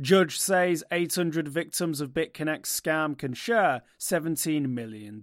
Judge 0.00 0.38
says 0.38 0.84
800 0.90 1.48
victims 1.48 2.00
of 2.00 2.10
BitConnect 2.10 2.62
scam 2.62 3.16
can 3.16 3.34
share 3.34 3.82
$17 3.98 4.68
million. 4.68 5.22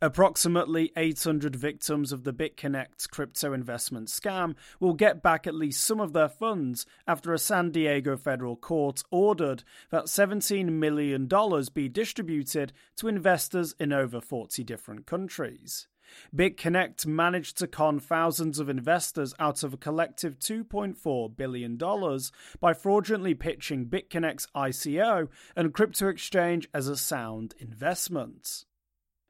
Approximately 0.00 0.92
800 0.96 1.56
victims 1.56 2.12
of 2.12 2.22
the 2.22 2.32
BitConnect 2.32 3.10
crypto 3.10 3.52
investment 3.52 4.06
scam 4.06 4.54
will 4.78 4.94
get 4.94 5.24
back 5.24 5.44
at 5.44 5.56
least 5.56 5.82
some 5.82 5.98
of 5.98 6.12
their 6.12 6.28
funds 6.28 6.86
after 7.08 7.32
a 7.32 7.38
San 7.38 7.72
Diego 7.72 8.16
federal 8.16 8.54
court 8.54 9.02
ordered 9.10 9.64
that 9.90 10.04
$17 10.04 10.66
million 10.66 11.28
be 11.74 11.88
distributed 11.88 12.72
to 12.96 13.08
investors 13.08 13.74
in 13.80 13.92
over 13.92 14.20
40 14.20 14.62
different 14.62 15.04
countries. 15.04 15.88
BitConnect 16.34 17.06
managed 17.06 17.58
to 17.58 17.66
con 17.66 17.98
thousands 17.98 18.58
of 18.58 18.68
investors 18.68 19.34
out 19.38 19.62
of 19.62 19.74
a 19.74 19.78
collective 19.78 20.38
$2.4 20.38 21.36
billion 21.36 21.78
by 22.60 22.74
fraudulently 22.74 23.34
pitching 23.34 23.86
BitConnect's 23.86 24.48
ICO 24.54 25.28
and 25.56 25.74
crypto 25.74 26.08
exchange 26.08 26.68
as 26.72 26.88
a 26.88 26.96
sound 26.96 27.54
investment. 27.58 28.64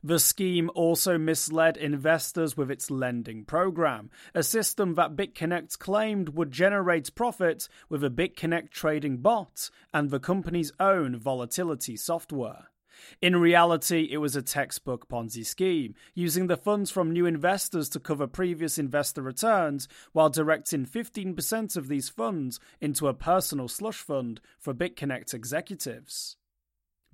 The 0.02 0.20
scheme 0.20 0.70
also 0.76 1.18
misled 1.18 1.76
investors 1.76 2.56
with 2.56 2.70
its 2.70 2.88
lending 2.88 3.44
program, 3.44 4.10
a 4.32 4.44
system 4.44 4.94
that 4.94 5.16
BitConnect 5.16 5.76
claimed 5.80 6.30
would 6.30 6.52
generate 6.52 7.14
profit 7.16 7.68
with 7.88 8.04
a 8.04 8.10
BitConnect 8.10 8.70
trading 8.70 9.16
bot 9.16 9.70
and 9.92 10.10
the 10.10 10.20
company's 10.20 10.70
own 10.78 11.18
volatility 11.18 11.96
software. 11.96 12.70
In 13.20 13.36
reality, 13.36 14.08
it 14.10 14.18
was 14.18 14.36
a 14.36 14.42
textbook 14.42 15.08
Ponzi 15.08 15.44
scheme, 15.44 15.94
using 16.14 16.46
the 16.46 16.56
funds 16.56 16.90
from 16.90 17.12
new 17.12 17.26
investors 17.26 17.88
to 17.90 18.00
cover 18.00 18.26
previous 18.26 18.78
investor 18.78 19.22
returns 19.22 19.88
while 20.12 20.30
directing 20.30 20.86
15% 20.86 21.76
of 21.76 21.88
these 21.88 22.08
funds 22.08 22.60
into 22.80 23.08
a 23.08 23.14
personal 23.14 23.68
slush 23.68 23.98
fund 23.98 24.40
for 24.58 24.74
BitConnect 24.74 25.34
executives. 25.34 26.36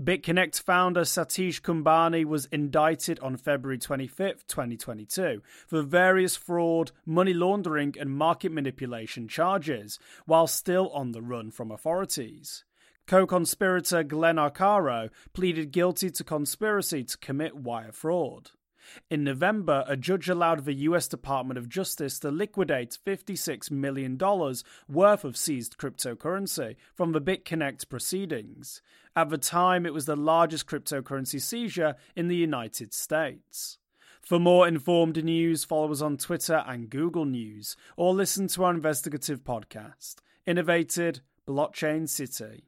BitConnect 0.02 0.60
founder 0.60 1.02
Satish 1.02 1.60
Kumbhani 1.60 2.24
was 2.24 2.46
indicted 2.46 3.20
on 3.20 3.36
February 3.36 3.78
25, 3.78 4.44
2022, 4.48 5.40
for 5.68 5.82
various 5.82 6.34
fraud, 6.34 6.90
money 7.06 7.32
laundering, 7.32 7.94
and 8.00 8.10
market 8.10 8.50
manipulation 8.50 9.28
charges, 9.28 10.00
while 10.26 10.48
still 10.48 10.88
on 10.90 11.12
the 11.12 11.22
run 11.22 11.52
from 11.52 11.70
authorities. 11.70 12.64
Co 13.06 13.26
conspirator 13.26 14.02
Glenn 14.02 14.36
Arcaro 14.36 15.10
pleaded 15.34 15.72
guilty 15.72 16.10
to 16.10 16.24
conspiracy 16.24 17.04
to 17.04 17.18
commit 17.18 17.54
wire 17.54 17.92
fraud. 17.92 18.50
In 19.10 19.24
November, 19.24 19.84
a 19.86 19.96
judge 19.96 20.28
allowed 20.28 20.64
the 20.64 20.74
US 20.74 21.08
Department 21.08 21.58
of 21.58 21.68
Justice 21.68 22.18
to 22.20 22.30
liquidate 22.30 22.98
$56 23.04 23.70
million 23.70 24.18
worth 24.88 25.24
of 25.24 25.36
seized 25.36 25.76
cryptocurrency 25.76 26.76
from 26.94 27.12
the 27.12 27.20
BitConnect 27.20 27.88
proceedings. 27.88 28.82
At 29.16 29.28
the 29.28 29.38
time, 29.38 29.86
it 29.86 29.94
was 29.94 30.06
the 30.06 30.16
largest 30.16 30.66
cryptocurrency 30.66 31.40
seizure 31.40 31.96
in 32.16 32.28
the 32.28 32.36
United 32.36 32.92
States. 32.94 33.78
For 34.20 34.38
more 34.38 34.66
informed 34.66 35.22
news, 35.22 35.64
follow 35.64 35.92
us 35.92 36.00
on 36.00 36.16
Twitter 36.16 36.64
and 36.66 36.88
Google 36.88 37.26
News, 37.26 37.76
or 37.96 38.14
listen 38.14 38.48
to 38.48 38.64
our 38.64 38.70
investigative 38.70 39.44
podcast, 39.44 40.16
Innovated 40.46 41.20
Blockchain 41.46 42.08
City. 42.08 42.64